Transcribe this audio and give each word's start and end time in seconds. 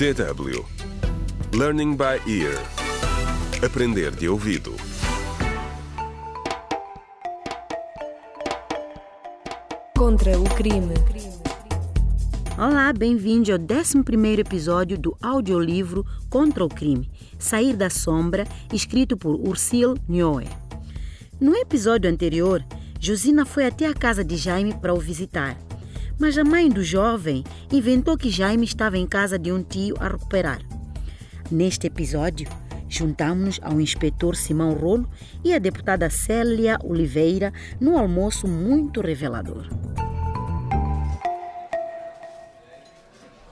DW 0.00 0.64
Learning 1.54 1.94
by 1.94 2.22
Ear 2.26 2.58
Aprender 3.62 4.10
de 4.10 4.30
ouvido 4.30 4.74
Contra 9.94 10.40
o 10.40 10.44
crime. 10.54 10.94
Olá, 12.56 12.90
bem-vindo 12.94 13.52
ao 13.52 13.58
11 13.58 14.40
episódio 14.40 14.98
do 14.98 15.14
audiolivro 15.20 16.06
Contra 16.30 16.64
o 16.64 16.68
Crime, 16.70 17.10
Sair 17.38 17.76
da 17.76 17.90
Sombra, 17.90 18.46
escrito 18.72 19.18
por 19.18 19.34
Ursil 19.34 19.98
Nhoe. 20.08 20.48
No 21.38 21.54
episódio 21.54 22.10
anterior, 22.10 22.64
Josina 22.98 23.44
foi 23.44 23.66
até 23.66 23.86
a 23.86 23.92
casa 23.92 24.24
de 24.24 24.38
Jaime 24.38 24.72
para 24.72 24.94
o 24.94 24.98
visitar, 24.98 25.58
mas 26.20 26.36
a 26.36 26.44
mãe 26.44 26.68
do 26.68 26.84
jovem 26.84 27.42
inventou 27.72 28.16
que 28.16 28.28
Jaime 28.28 28.66
estava 28.66 28.98
em 28.98 29.06
casa 29.06 29.38
de 29.38 29.50
um 29.50 29.62
tio 29.62 29.96
a 29.98 30.06
recuperar. 30.06 30.60
Neste 31.50 31.86
episódio, 31.86 32.46
juntamos-nos 32.88 33.58
ao 33.62 33.80
inspetor 33.80 34.36
Simão 34.36 34.74
Rolo 34.74 35.08
e 35.42 35.54
à 35.54 35.58
deputada 35.58 36.10
Célia 36.10 36.78
Oliveira 36.84 37.52
num 37.80 37.96
almoço 37.98 38.46
muito 38.46 39.00
revelador. 39.00 39.66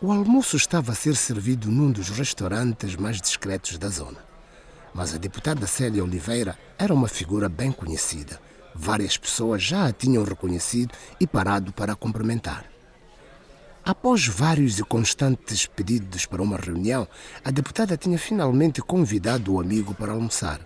O 0.01 0.13
almoço 0.13 0.57
estava 0.57 0.93
a 0.93 0.95
ser 0.95 1.17
servido 1.17 1.71
num 1.71 1.91
dos 1.91 2.11
restaurantes 2.11 2.95
mais 2.95 3.21
discretos 3.21 3.79
da 3.79 3.89
zona. 3.89 4.19
Mas 4.95 5.15
a 5.15 5.19
deputada 5.19 5.67
Célia 5.67 6.05
Oliveira 6.05 6.57
era 6.79 6.93
uma 6.93 7.09
figura 7.09 7.49
bem 7.49 7.73
conhecida. 7.73 8.39
Várias 8.75 9.17
pessoas 9.17 9.63
já 9.63 9.87
a 9.87 9.93
tinham 9.93 10.25
reconhecido 10.25 10.93
e 11.21 11.27
parado 11.27 11.73
para 11.73 11.93
a 11.93 11.97
cumprimentar. 11.97 12.65
Após 13.85 14.27
vários 14.27 14.79
e 14.79 14.85
constantes 14.85 15.67
pedidos 15.67 16.27
para 16.27 16.43
uma 16.43 16.59
reunião, 16.59 17.09
a 17.43 17.51
deputada 17.51 17.97
tinha 17.97 18.19
finalmente 18.19 18.83
convidado 18.83 19.55
o 19.55 19.61
amigo 19.61 19.95
para 19.95 20.13
almoçar. 20.13 20.61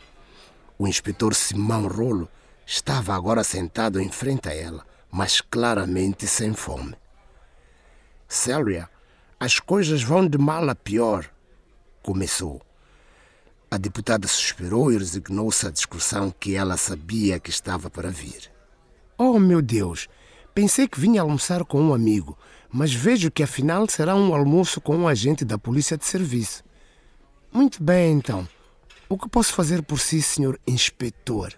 O 0.77 0.89
inspetor 0.89 1.35
Simão 1.35 1.87
Rolo 1.87 2.29
estava 2.67 3.15
agora 3.15 3.45
sentado 3.45 4.01
em 4.01 4.11
frente 4.11 4.49
a 4.49 4.55
ela, 4.55 4.85
mas 5.11 5.41
claramente 5.41 6.27
sem 6.27 6.53
fome. 6.53 6.97
Célia, 8.27 8.89
as 9.39 9.61
coisas 9.61 10.03
vão 10.03 10.27
de 10.27 10.39
mal 10.39 10.69
a 10.69 10.75
pior, 10.75 11.31
começou. 12.03 12.61
A 13.73 13.79
deputada 13.79 14.29
suspirou 14.29 14.93
e 14.93 14.99
resignou-se 14.99 15.67
à 15.67 15.71
discussão 15.71 16.31
que 16.31 16.55
ela 16.55 16.77
sabia 16.77 17.41
que 17.41 17.49
estava 17.49 17.89
para 17.89 18.11
vir. 18.11 18.53
Oh, 19.17 19.39
meu 19.39 19.63
Deus! 19.63 20.09
Pensei 20.55 20.87
que 20.87 21.01
vinha 21.01 21.23
almoçar 21.23 21.65
com 21.65 21.81
um 21.81 21.95
amigo, 21.95 22.37
mas 22.71 22.93
vejo 22.93 23.31
que 23.31 23.43
afinal 23.43 23.89
será 23.89 24.15
um 24.15 24.35
almoço 24.35 24.79
com 24.79 24.95
um 24.95 25.09
agente 25.09 25.43
da 25.43 25.57
polícia 25.57 25.97
de 25.97 26.05
serviço. 26.05 26.63
Muito 27.51 27.83
bem, 27.83 28.13
então. 28.13 28.47
O 29.09 29.17
que 29.17 29.27
posso 29.27 29.55
fazer 29.55 29.83
por 29.83 29.99
si, 29.99 30.21
senhor 30.21 30.61
inspetor? 30.67 31.55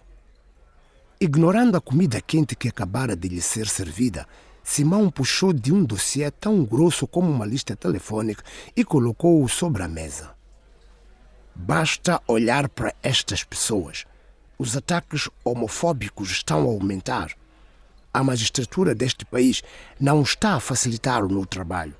Ignorando 1.19 1.75
a 1.75 1.81
comida 1.81 2.21
quente 2.21 2.55
que 2.55 2.69
acabara 2.69 3.13
de 3.13 3.27
lhe 3.27 3.41
ser 3.41 3.67
servida, 3.67 4.25
Simão 4.63 5.09
puxou 5.09 5.51
de 5.51 5.73
um 5.73 5.83
dossiê 5.83 6.31
tão 6.31 6.63
grosso 6.63 7.05
como 7.05 7.29
uma 7.29 7.45
lista 7.45 7.75
telefônica 7.75 8.41
e 8.73 8.85
colocou-o 8.85 9.49
sobre 9.49 9.83
a 9.83 9.87
mesa. 9.89 10.34
Basta 11.55 12.21
olhar 12.27 12.67
para 12.67 12.93
estas 13.01 13.43
pessoas. 13.43 14.05
Os 14.59 14.75
ataques 14.75 15.29
homofóbicos 15.43 16.29
estão 16.29 16.59
a 16.59 16.65
aumentar. 16.65 17.31
A 18.13 18.23
magistratura 18.23 18.93
deste 18.93 19.25
país 19.25 19.63
não 19.99 20.21
está 20.21 20.55
a 20.55 20.59
facilitar 20.59 21.23
o 21.23 21.31
meu 21.31 21.45
trabalho. 21.45 21.95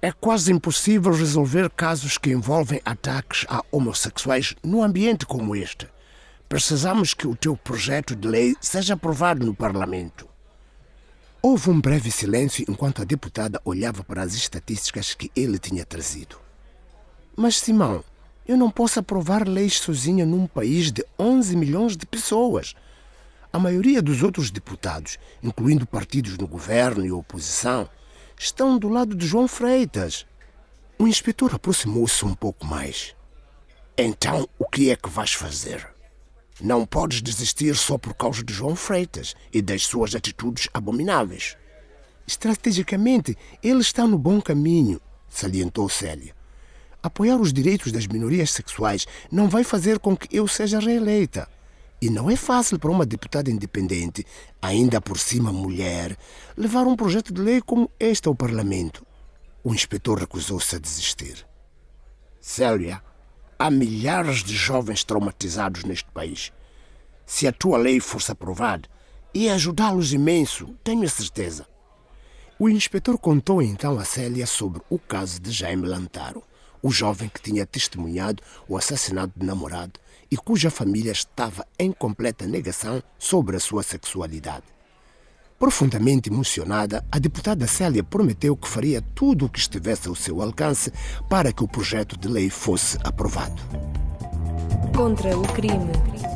É 0.00 0.12
quase 0.12 0.52
impossível 0.52 1.12
resolver 1.12 1.68
casos 1.70 2.16
que 2.16 2.30
envolvem 2.30 2.80
ataques 2.84 3.44
a 3.48 3.62
homossexuais 3.70 4.54
num 4.62 4.82
ambiente 4.82 5.26
como 5.26 5.54
este. 5.54 5.88
Precisamos 6.48 7.12
que 7.12 7.26
o 7.26 7.36
teu 7.36 7.56
projeto 7.56 8.16
de 8.16 8.26
lei 8.26 8.56
seja 8.60 8.94
aprovado 8.94 9.44
no 9.44 9.54
Parlamento. 9.54 10.28
Houve 11.42 11.70
um 11.70 11.80
breve 11.80 12.10
silêncio 12.10 12.64
enquanto 12.68 13.02
a 13.02 13.04
deputada 13.04 13.60
olhava 13.64 14.04
para 14.04 14.22
as 14.22 14.34
estatísticas 14.34 15.14
que 15.14 15.30
ele 15.34 15.58
tinha 15.58 15.84
trazido. 15.84 16.36
Mas, 17.36 17.58
Simão, 17.58 18.04
eu 18.50 18.56
não 18.56 18.68
posso 18.68 18.98
aprovar 18.98 19.46
leis 19.46 19.78
sozinha 19.78 20.26
num 20.26 20.44
país 20.44 20.90
de 20.90 21.06
11 21.16 21.56
milhões 21.56 21.96
de 21.96 22.04
pessoas. 22.04 22.74
A 23.52 23.60
maioria 23.60 24.02
dos 24.02 24.24
outros 24.24 24.50
deputados, 24.50 25.18
incluindo 25.40 25.86
partidos 25.86 26.36
no 26.36 26.48
governo 26.48 27.06
e 27.06 27.12
oposição, 27.12 27.88
estão 28.36 28.76
do 28.76 28.88
lado 28.88 29.14
de 29.14 29.24
João 29.24 29.46
Freitas. 29.46 30.26
O 30.98 31.06
inspetor 31.06 31.54
aproximou-se 31.54 32.24
um 32.24 32.34
pouco 32.34 32.66
mais. 32.66 33.14
Então, 33.96 34.48
o 34.58 34.68
que 34.68 34.90
é 34.90 34.96
que 34.96 35.08
vais 35.08 35.32
fazer? 35.32 35.86
Não 36.60 36.84
podes 36.84 37.22
desistir 37.22 37.76
só 37.76 37.96
por 37.96 38.14
causa 38.14 38.42
de 38.42 38.52
João 38.52 38.74
Freitas 38.74 39.36
e 39.52 39.62
das 39.62 39.86
suas 39.86 40.12
atitudes 40.16 40.68
abomináveis. 40.74 41.56
Estrategicamente, 42.26 43.38
ele 43.62 43.80
está 43.80 44.08
no 44.08 44.18
bom 44.18 44.40
caminho, 44.40 45.00
salientou 45.28 45.88
Célia. 45.88 46.39
Apoiar 47.02 47.36
os 47.36 47.52
direitos 47.52 47.92
das 47.92 48.06
minorias 48.06 48.50
sexuais 48.50 49.06
não 49.32 49.48
vai 49.48 49.64
fazer 49.64 49.98
com 49.98 50.16
que 50.16 50.36
eu 50.36 50.46
seja 50.46 50.78
reeleita. 50.78 51.48
E 52.02 52.10
não 52.10 52.30
é 52.30 52.36
fácil 52.36 52.78
para 52.78 52.90
uma 52.90 53.06
deputada 53.06 53.50
independente, 53.50 54.26
ainda 54.60 55.00
por 55.00 55.18
cima 55.18 55.52
mulher, 55.52 56.16
levar 56.56 56.86
um 56.86 56.96
projeto 56.96 57.32
de 57.32 57.40
lei 57.40 57.60
como 57.60 57.90
este 57.98 58.28
ao 58.28 58.34
Parlamento. 58.34 59.06
O 59.62 59.74
inspetor 59.74 60.18
recusou-se 60.18 60.76
a 60.76 60.78
desistir. 60.78 61.46
Célia, 62.40 63.02
há 63.58 63.70
milhares 63.70 64.42
de 64.42 64.54
jovens 64.54 65.04
traumatizados 65.04 65.84
neste 65.84 66.10
país. 66.10 66.52
Se 67.26 67.46
a 67.46 67.52
tua 67.52 67.76
lei 67.76 68.00
fosse 68.00 68.32
aprovada, 68.32 68.88
ia 69.32 69.54
ajudá-los 69.54 70.12
imenso, 70.12 70.74
tenho 70.82 71.04
a 71.04 71.08
certeza. 71.08 71.66
O 72.58 72.68
inspetor 72.68 73.18
contou 73.18 73.62
então 73.62 73.98
a 73.98 74.04
Célia 74.04 74.46
sobre 74.46 74.82
o 74.88 74.98
caso 74.98 75.40
de 75.40 75.50
Jaime 75.50 75.86
Lantaro, 75.86 76.42
o 76.82 76.90
jovem 76.90 77.28
que 77.28 77.40
tinha 77.40 77.66
testemunhado 77.66 78.42
o 78.68 78.76
assassinato 78.76 79.32
do 79.36 79.46
namorado 79.46 79.98
e 80.30 80.36
cuja 80.36 80.70
família 80.70 81.12
estava 81.12 81.66
em 81.78 81.92
completa 81.92 82.46
negação 82.46 83.02
sobre 83.18 83.56
a 83.56 83.60
sua 83.60 83.82
sexualidade. 83.82 84.64
Profundamente 85.58 86.30
emocionada, 86.30 87.04
a 87.12 87.18
deputada 87.18 87.66
Célia 87.66 88.02
prometeu 88.02 88.56
que 88.56 88.66
faria 88.66 89.02
tudo 89.14 89.44
o 89.44 89.48
que 89.48 89.58
estivesse 89.58 90.08
ao 90.08 90.14
seu 90.14 90.40
alcance 90.40 90.90
para 91.28 91.52
que 91.52 91.62
o 91.62 91.68
projeto 91.68 92.16
de 92.16 92.28
lei 92.28 92.48
fosse 92.48 92.98
aprovado. 93.04 93.60
Contra 94.96 95.36
o 95.36 95.42
crime. 95.52 96.29